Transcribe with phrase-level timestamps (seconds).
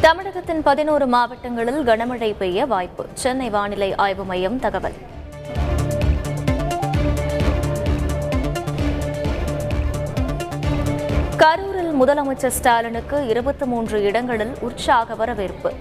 [0.00, 3.06] தமிழகத்தின் பதினோரு மாவட்டங்களில் கனமழை பெய்ய வாய்ப்பு.
[3.14, 4.94] சென்னை வானிலை ஆய்வு மையம் தகவல்.
[11.36, 15.72] கரூரில் முதலமைச்சர் ஸ்டாலினுக்கு இருபத்தி மூன்று இடங்களில் உற்சாக வரவேற்பு.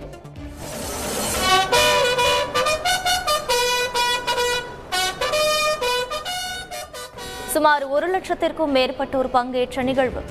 [7.47, 10.21] சுமார் ஒரு லட்சத்திற்கும் மேற்பட்டோர் பங்கேற்ற நிகழ்வு.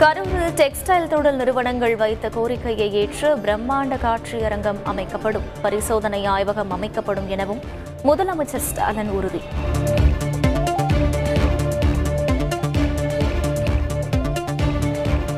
[0.00, 7.62] கரூரில் டெக்ஸ்டைல் தொழில் நிறுவனங்கள் வைத்த கோரிக்கையை ஏற்று பிரம்மாண்ட காட்சியரங்கம் அமைக்கப்படும் பரிசோதனை ஆய்வகம் அமைக்கப்படும் எனவும்
[8.04, 9.40] முதலமைச்சர் ஸ்டாலின் உறுதி.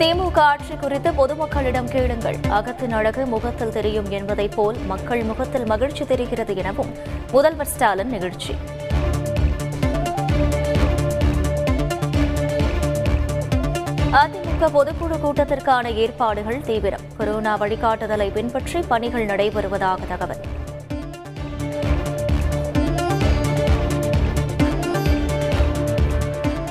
[0.01, 2.39] திமுக ஆட்சி குறித்து பொதுமக்களிடம் கேளுங்கள்.
[2.59, 6.93] அகத்தின் அழகு முகத்தில் தெரியும் என்பதைப் போல் மக்கள் முகத்தில் மகிழ்ச்சி தெரிகிறது எனவும்
[7.33, 8.55] முதல்வர் ஸ்டாலின் நிகழ்ச்சி.
[14.13, 17.01] அதிமுக பொதுக்குழு கூட்டத்திற்கான ஏற்பாடுகள் தீவிரம்.
[17.17, 20.41] கொரோனா வழிகாட்டுதலை பின்பற்றி பணிகள் நடைபெறுவதாக தகவல்.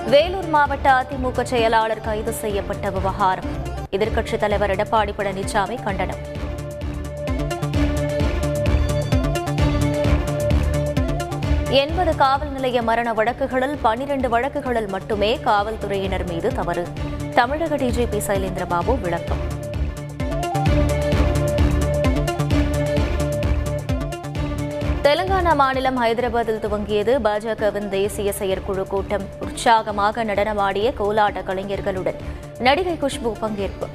[0.05, 3.45] வேலூர் மாவட்ட அதிமுக செயலாளர் கைது செய்யப்பட்ட விவகாரம்.
[3.91, 6.37] எதிர்க்கட்சித் தலைவர் எடப்பாடி பழனிசாமி கண்டனம்.
[11.69, 16.87] எண்பது காவல் நிலைய மரண வழக்குகளில் பனிரெண்டு வழக்குகளில் மட்டுமே காவல்துறையினர் மீது தவறு.
[17.33, 19.41] தமிழக டிஜிபி சைலேந்திரபாபு விளக்கம்.
[25.03, 29.25] தெலுங்கானா மாநிலம் ஹைதராபாத்தில் துவங்கியது பாஜகவின் தேசிய செயற்குழு கூட்டம்.
[29.39, 32.19] உற்சாகமாக நடனமாடிய கோலாட்ட கலைஞர்களுடன்
[32.59, 33.87] நடிகை குஷ்பு பங்கேற்பு.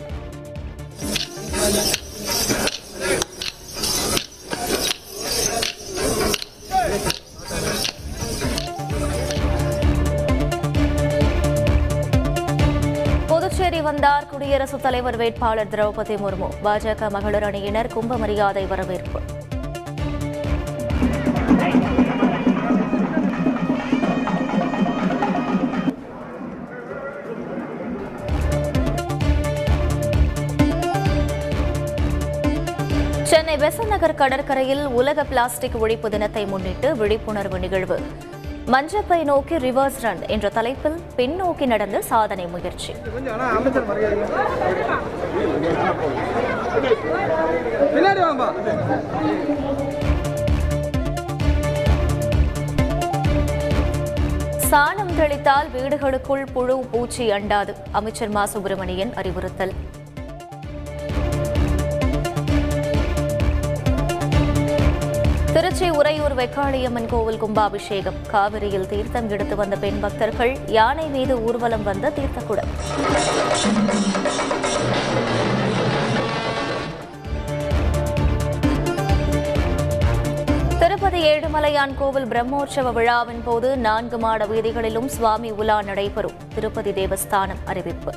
[14.55, 19.20] குடியரசுத் தலைவர் வேட்பாளர் திரௌபதி முர்மு பாஜக மகளிர் அணியினர் கும்ப மரியாதை வரவேற்பு.
[33.23, 37.98] சென்னை பெசன் நகர் கடற்கரையில் உலக பிளாஸ்டிக் ஒழிப்பு தினத்தை முன்னிட்டு விழிப்புணர்வு நிகழ்வு.
[38.73, 42.92] மஞ்சப்பை நோக்கி ரிவர்ஸ் ரன் என்ற தலைப்பில் பின்னோக்கி நடந்த சாதனை முயற்சி.
[54.70, 57.74] சாணம் தெளித்தால் வீடுகளுக்குள் புழு பூச்சி அண்டாது.
[57.92, 59.74] அமைச்சர் மா சுப்பிரமணியன் அறிவுறுத்தல்.
[65.64, 68.17] திருச்சி உறையூர் வெக்காளியம்மன் கோவில் கும்பாபிஷேகம்.
[68.30, 72.70] காவிரியில் தீர்த்தம் எடுத்து வந்த பெண் பக்தர்கள் யானை மீது ஊர்வலம் வந்த தீர்த்தக்குடம்
[80.79, 86.39] திருப்பதி ஏழுமலையான் கோவில் பிரம்மோற்சவ விழாவின் போது நான்கு மாட வீதிகளிலும் சுவாமி உலா நடைபெறும்.
[86.55, 88.13] திருப்பதி தேவஸ்தானம் அறிவிப்பு.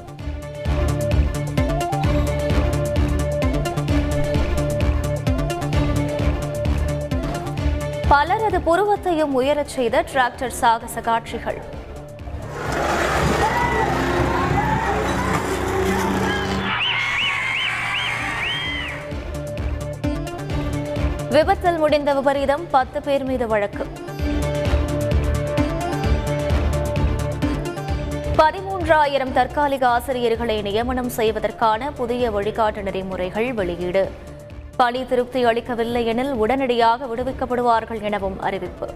[8.11, 11.57] பலரது புருவத்தையும் உயரச் செய்த டிராக்டர் சாகச காட்சிகள்.
[21.29, 23.87] விபத்தில் முடிந்த விபரீதம் பத்து பேர் மீது வழக்கு.
[28.37, 34.05] பதிமூன்றாயிரம் தற்காலிக ஆசிரியர்களை நியமனம் செய்வதற்கான புதிய வழிகாட்டு நெறிமுறைகள் வெளியீடு.
[34.77, 38.87] பணி திருப்தி அளிக்கவில்லை எனில் உடனடியாக விடுவிக்கப்படுவார்கள் எனவும் அறிவிப்பு.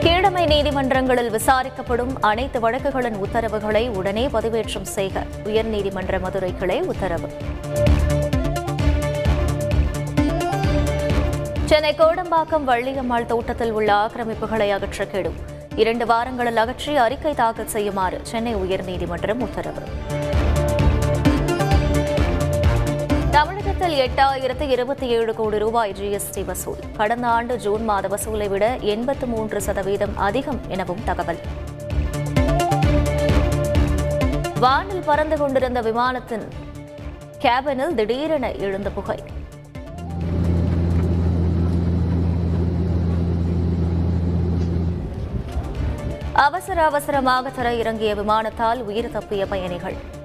[0.00, 5.24] கீழமை நீதிமன்றங்களில் விசாரிக்கப்படும் அனைத்து வழக்குகளின் உத்தரவுகளை உடனே பதிவேற்றம் செய்க.
[5.44, 7.30] உயர்நீதிமன்ற மதுரை கிளை உத்தரவு.
[11.64, 15.38] சென்னை கோடம்பாக்கம் வள்ளியம்மாள் தோட்டத்தில் உள்ள ஆக்கிரமிப்புகளை அகற்ற கெடும்.
[15.76, 19.82] இரண்டு வாரங்களில் அகற்றி அறிக்கை தாக்கல் செய்யுமாறு சென்னை உயர்நீதிமன்றம் உத்தரவு.
[23.34, 26.80] தமிழகத்தில் எட்டாயிரத்து இருபத்தி ஏழு கோடி ரூபாய் ஜிஎஸ்டி வசூல்.
[26.96, 31.40] கடந்த ஆண்டு ஜூன் மாத வசூலை விட எண்பத்து மூன்று சதவீதம் அதிகம் எனவும் தகவல்.
[34.60, 36.46] வானில் பறந்து கொண்டிருந்த விமானத்தின்
[37.38, 39.18] கேபினில் திடீரென எழுந்த புகை.
[46.32, 50.20] அவசர அவசரமாக தர இறங்கிய விமானத்தால் உயிர் தப்பிய பயணிகள்.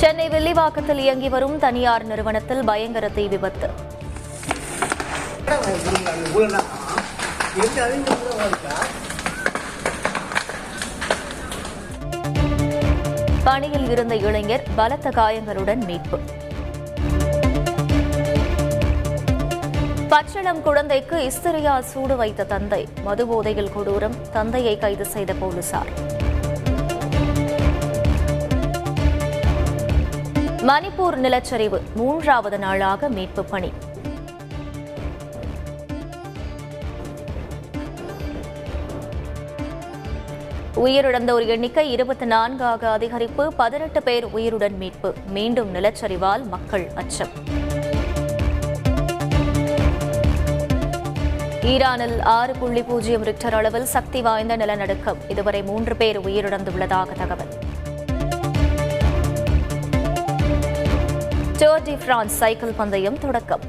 [0.00, 3.68] சென்னை வில்லிவாக்கத்தில் இயங்கி வரும் தனியார் நிறுவனத்தில் பயங்கர தீ விபத்து.
[13.44, 16.20] பணியில் இருந்த இளைஞர் பலத்த காயங்களுடன் மீட்பு.
[20.08, 22.88] பச்சளம் குழந்தைக்கு இஸ்திரியா சூடு வைத்த தந்தை.
[23.04, 24.16] மது போதையில் கொடூரம்.
[24.32, 25.90] தந்தையை கைது செய்த போலீசார்.
[30.68, 33.72] மணிப்பூர் நிலச்சரிவு மூன்றாவது நாளாக மீட்பு பணி.
[40.74, 45.14] உயிரிழந்தோர் எண்ணிக்கை இருபத்தி நான்காக அதிகரிப்பு பதினெட்டு பேர் உயிருடன் மீட்பு.
[45.28, 47.32] மீண்டும் நிலச்சரிவால் மக்கள் அச்சம்.
[51.62, 55.16] ஈரானில் ஆறு புள்ளி பூஜ்ஜியம் ரிக்டர் அளவில் சக்தி வாய்ந்த நிலநடுக்கம்.
[55.28, 57.66] இதுவரை மூன்று பேர் உயிரிழந்துள்ளதாக தகவல்.
[61.60, 63.60] டோர் டி பிரான்ஸ் சைக்கிள் பந்தயம் தொடக்கம்.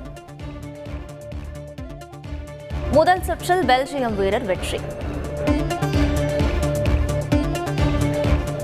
[2.91, 4.80] முதல் சுற்றில் பெல்ஜியம் வீரர் வெற்றி.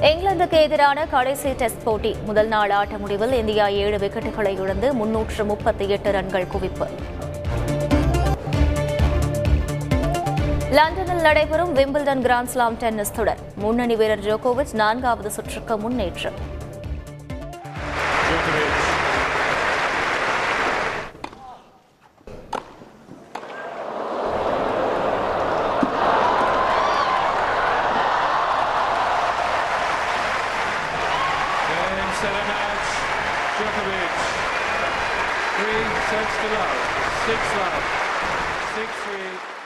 [0.02, 2.16] இங்கிலாந்துக்கு எதிரான கடைசி டெஸ்ட் போட்டி.
[2.26, 6.88] முதல் நாள் ஆட்ட முடிவில் இந்தியா ஏழு விக்கெட்டுகளை இழந்து முன்னூற்று முப்பத்தி எட்டு ரன்கள் குவிப்பு.
[10.72, 13.38] லண்டனில் நடைபெறும் விம்பிள்டன் கிராண்ட்ஸ்லாம் டென்னிஸ் தொடர்.
[13.56, 16.54] முன்னணி வீரர் ஜோகோவிச் நான்காவது சுற்றுக்கு முன்னேற்றம்.
[36.46, 36.70] it up.
[37.26, 38.05] Six love.